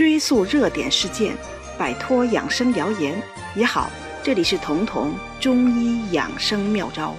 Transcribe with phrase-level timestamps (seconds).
[0.00, 1.36] 追溯热点事件，
[1.76, 3.22] 摆脱养生谣言
[3.54, 3.90] 也好。
[4.22, 7.14] 这里是彤彤中医养生妙招。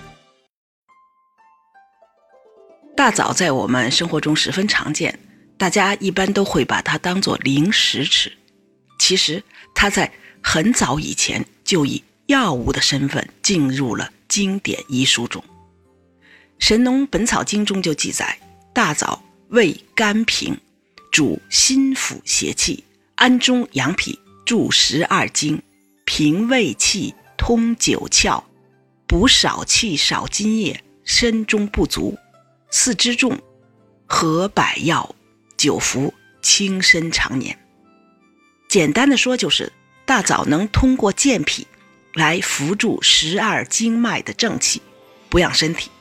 [2.97, 5.19] 大枣在我们生活中十分常见，
[5.59, 8.35] 大家一般都会把它当做零食吃。
[8.97, 9.43] 其实
[9.75, 10.11] 它在
[10.41, 15.39] 很早以前就以药物的身份进入了经典医书中，
[16.57, 18.39] 《神农本草经》中就记载，
[18.73, 20.57] 大枣味甘平。
[21.11, 22.85] 主心腹邪气，
[23.15, 25.61] 安中养脾，助十二经，
[26.05, 28.41] 平胃气，通九窍，
[29.05, 32.17] 补少气少津液，身中不足，
[32.71, 33.37] 四肢重，
[34.07, 35.13] 合百药，
[35.57, 37.59] 久服轻身长年。
[38.69, 39.69] 简单的说，就是
[40.05, 41.67] 大枣能通过健脾
[42.13, 44.81] 来扶助十二经脉的正气，
[45.27, 45.91] 补养身体，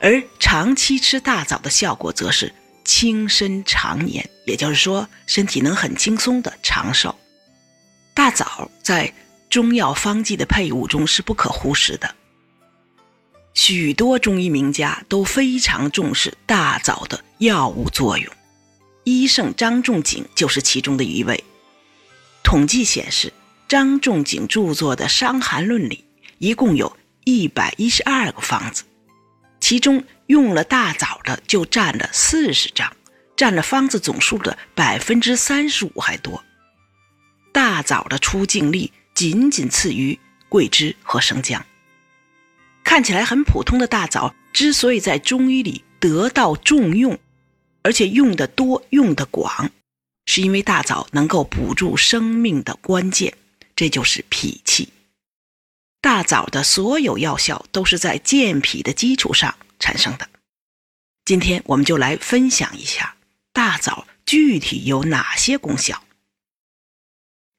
[0.00, 2.52] 而长期吃大枣的效果，则是。
[2.84, 7.18] 轻身长年，也就是说，身体能很轻松的长寿。
[8.12, 9.12] 大枣在
[9.50, 12.14] 中药方剂的配伍中是不可忽视的。
[13.54, 18.32] 许多中医名家都非常重视大枣的药物作用，
[19.04, 21.42] 医圣张仲景就是其中的一位。
[22.42, 23.32] 统计显示，
[23.68, 26.04] 张仲景著作的《伤寒论》里
[26.38, 28.84] 一共有一百一十二个方子，
[29.64, 30.04] 其中。
[30.26, 32.96] 用了大枣的就占了四十张，
[33.36, 36.42] 占了方子总数的百分之三十五还多。
[37.52, 41.66] 大枣的出镜率仅仅次于桂枝和生姜。
[42.82, 47.18] 看起来很普通的大枣，之所以在中医里得到重用，
[47.82, 49.70] 而且用的多、用的广，
[50.24, 53.34] 是因为大枣能够补助生命的关键，
[53.76, 54.88] 这就是脾气。
[56.04, 59.56] 大枣的所有药效都是在健脾的基础上。
[59.78, 60.28] 产生的，
[61.24, 63.16] 今天我们就来分享一下
[63.54, 66.04] 大枣具体有哪些功效。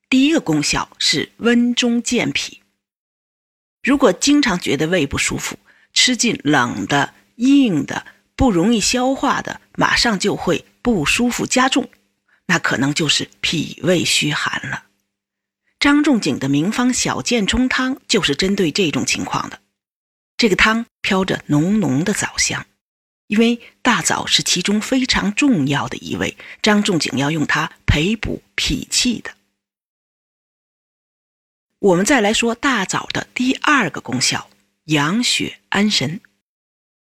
[0.10, 2.62] 第一个功效是温中健脾。
[3.82, 5.58] 如果经常觉得胃不舒服，
[5.92, 8.06] 吃进冷的、硬的、
[8.36, 11.90] 不容易消化的，马上就会不舒服加重，
[12.46, 14.84] 那可能就是脾胃虚寒了。
[15.86, 19.62] 张仲景的名方小建冲汤就是针对这种情况的。
[20.36, 22.66] 这个汤飘着浓浓的枣香，
[23.28, 29.36] 因为大枣是其中非常重要的一味，张仲景要用它培补脾气的。
[31.78, 34.50] 我们再来说大枣的第二个功效：
[34.86, 36.20] 养血安神。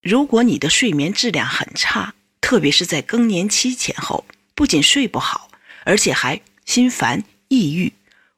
[0.03, 4.25] 如果你的睡眠质量很差，特别是在更年期前后，
[4.57, 5.49] 不仅睡不好，
[5.85, 7.93] 而且还心烦、抑郁、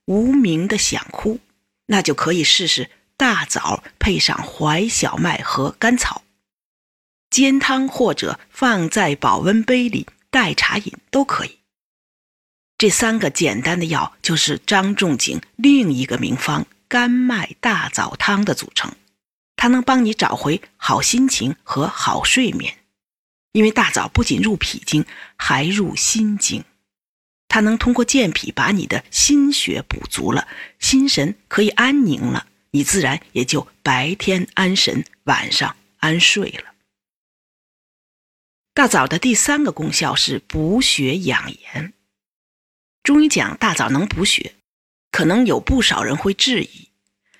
[0.06, 1.38] 无名的想哭，
[1.86, 2.90] 那就可以试试。
[3.18, 6.22] 大枣配上淮小麦和甘草，
[7.30, 11.60] 煎汤或者放在保温杯里代茶饮都可以。
[12.76, 18.92] 这三个简单的药就是张仲景另一个名方甘麦大枣汤的组成，
[19.56, 22.76] 它能帮你找回好心情和好睡眠。
[23.52, 25.06] 因为大枣不仅入脾经，
[25.36, 26.62] 还入心经，
[27.48, 30.46] 它能通过健脾把你的心血补足了，
[30.78, 32.48] 心神可以安宁了。
[32.72, 36.74] 你自然也就白天安神，晚上安睡了。
[38.74, 41.94] 大枣的第三个功效是补血养颜。
[43.02, 44.54] 中医讲大枣能补血，
[45.10, 46.88] 可能有不少人会质疑，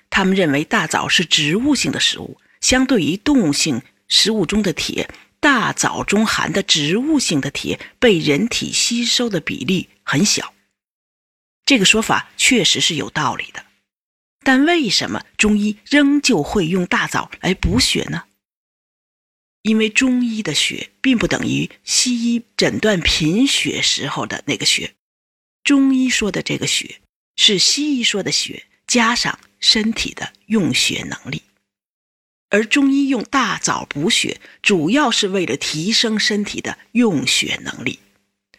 [0.09, 5.07] 他们认为大枣是植物性的食物，相对于动物性食物中的铁，
[5.39, 10.53] 大枣中含的植物性的铁被人体吸收的比例很小。
[11.65, 13.65] 这个说法确实是有道理的。
[14.39, 18.23] 但为什么中医仍旧会用大枣来补血呢？
[19.63, 24.95] 因为中医的血并不等于西医诊断贫血时候的那个血，
[25.65, 27.01] 中医说的这个血
[27.35, 31.41] 是西医说的血加上身体的用血能力，
[32.49, 37.99] 而中医用大枣补血，主要是为了提升身体的用血能力。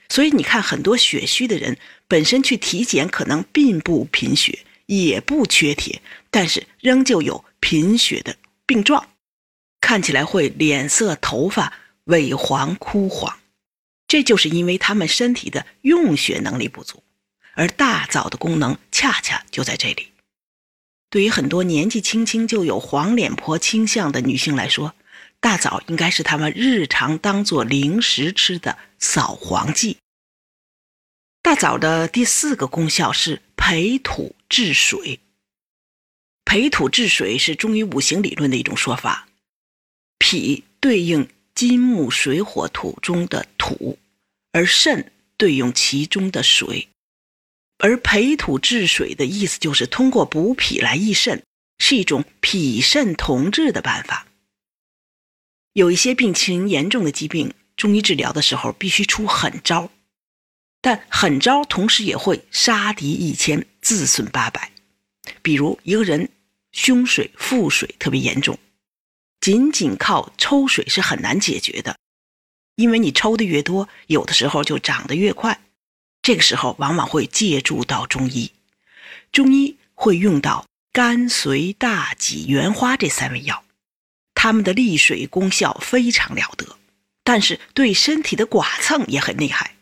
[0.08, 4.60] 所以你看，很多血虚的人本身去体检，可能并不贫血。
[4.86, 6.00] 也不缺铁，
[6.30, 9.06] 但是仍旧有贫血的病状，
[9.82, 11.74] 看起来会脸色、头发
[12.06, 13.38] 萎黄、枯黄，
[14.06, 17.02] 这就是因为他们身体的用血能力不足，
[17.52, 20.08] 而大枣的功能恰恰就在这里。
[21.10, 24.94] 对于很多年纪轻轻就有黄脸婆倾向的女性来说，
[25.40, 29.98] 大枣应该是他们日常当做零食吃的扫黄剂。
[31.42, 34.34] 大枣的第四个功效是培土。
[34.50, 35.20] 治水，
[36.46, 39.28] 培土治水是中医五行理论的一种说法。
[40.18, 43.98] 脾对应金木水火土中的土，
[44.52, 46.88] 而肾对应其中的水。
[47.76, 51.42] 而培土治水的意思就是通过补脾来益肾，
[51.76, 54.27] 是一种脾肾同治的办法。
[55.78, 59.92] 有一些病情严重的疾病，中医治疗的时候必须出狠招，
[60.80, 64.72] 但狠招同时也会杀敌一千，自损八百。
[65.40, 66.30] 比如一个人
[66.72, 68.58] 胸水、腹水特别严重，
[69.40, 71.96] 仅仅靠抽水是很难解决的，
[72.74, 75.60] 因为你抽的越多，有的时候就长得越快。
[76.22, 78.50] 这个时候往往会借助到中医，
[79.30, 83.62] 中医会用到甘遂、大戟、圆花这三味药。
[84.40, 86.78] 它们的利水功效非常了得，
[87.24, 89.74] 但是对身体的剐蹭也很厉害。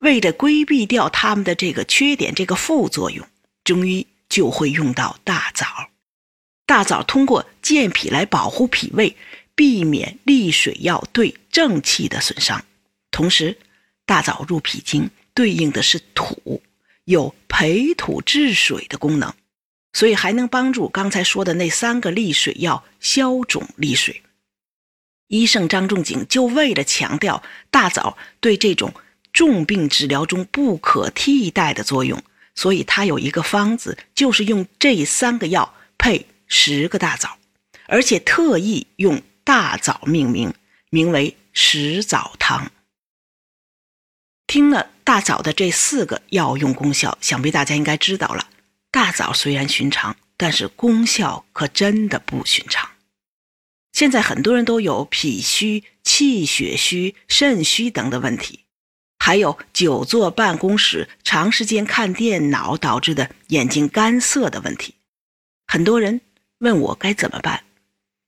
[0.00, 3.24] 为了规避掉它们的这个缺点、这个副作用，
[3.62, 5.90] 中医就会用到大枣。
[6.66, 9.16] 大枣通过健脾来保护脾胃，
[9.54, 12.64] 避免利水药对正气的损伤。
[13.12, 13.56] 同时，
[14.04, 16.60] 大枣入脾经对应的是土，
[17.04, 19.32] 有培土治水的功能。
[19.92, 24.22] 所以还能帮助刚才说的那三个利水药消肿利水。
[25.28, 28.92] 医圣张仲景就为了强调大枣对这种
[29.32, 32.20] 重病治疗中不可替代的作用，
[32.56, 37.38] 所以他有一个方子，就是用这三个药配十个大枣，
[37.86, 40.52] 而且特意用大枣命名，
[40.90, 42.72] 名为十枣汤。
[44.48, 48.48] 听了大枣的这四个药用功效，想必大家应该知道了。
[48.90, 52.90] 大枣虽然寻常，但是功效可真的不寻常。
[53.92, 58.64] 现在很多人都有脾虚、气血虚、肾虚等的问题，
[59.18, 64.94] 还有久坐办公室、长时间看电脑导致的眼睛干涩的问题。
[65.66, 66.20] 很多人
[66.58, 67.64] 问我该怎么办，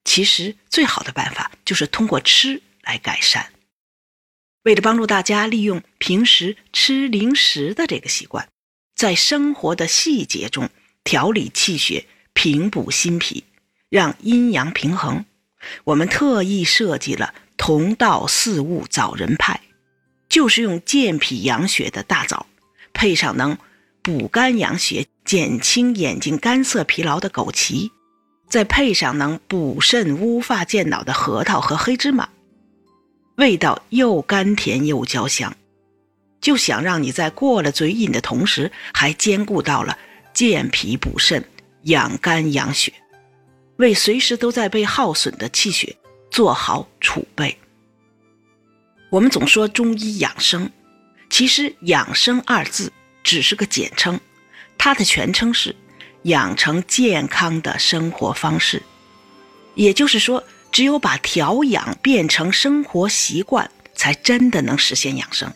[0.05, 3.53] 其实最好的办法就是通过吃来改善。
[4.65, 8.49] 为了帮助大家利用平时吃零食的这个习惯。
[9.03, 10.71] 在生活的细节中
[11.03, 13.43] 调理气血，平补心脾，
[13.89, 15.25] 让阴阳平衡。
[15.83, 19.61] 我们特意设计了同道四物枣仁派，
[20.29, 22.47] 就是用健脾养血的大枣，
[22.93, 23.59] 配上能
[24.03, 27.91] 补肝养血、减轻眼睛干涩疲劳的枸杞，
[28.49, 32.29] 再配上能补肾乌发健脑的核桃和黑芝麻，
[33.35, 35.53] 味道又甘甜又焦香。
[36.43, 39.97] 就想让你在过了嘴瘾的同时，还兼顾到了
[40.35, 41.43] 健脾补肾、
[41.85, 42.93] 养肝养血，
[43.77, 45.97] 为随时都在被耗损的气血
[46.31, 47.57] 做好储备。
[49.09, 50.69] 我们总说中医养生，
[51.31, 52.93] 其实“养生”二字
[53.23, 54.19] 只是个简称，
[54.77, 55.77] 它的全称是
[56.25, 58.83] 养成健康的生活方式。
[59.75, 60.43] 也就是说，
[60.73, 65.53] 只有把调养变成生活习惯，才真的能实现养生。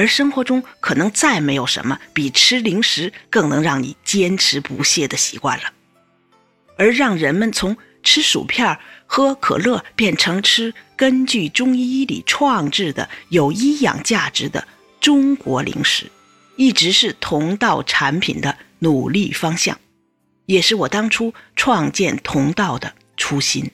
[0.00, 5.64] 而生活中可能再没有什么比吃零食更能让你坚持不懈的习惯了，
[6.78, 14.66] 而让人们从吃薯片、喝可乐变成吃根据中医里创制的有医养价值的
[15.02, 16.10] 中国零食，
[16.56, 19.78] 一直是同道产品的努力方向，
[20.46, 23.70] 也是我当初创建同道的初心。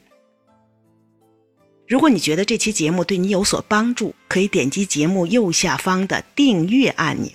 [1.89, 7.31] 如果你觉得这期节目对你有所帮助，可以点击节目右下方的订阅按钮，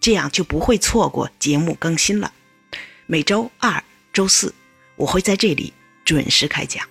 [0.00, 2.32] 这样就不会错过节目更新了。
[3.06, 3.82] 每周二、
[4.12, 4.52] 周四，
[4.96, 5.72] 我会在这里
[6.04, 6.84] 准时开讲。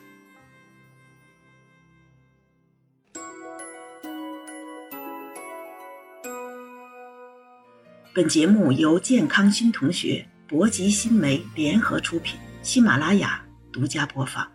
[8.13, 14.49] 本节目由健康新同学、博吉新媒联合出品，喜马拉雅独家播放。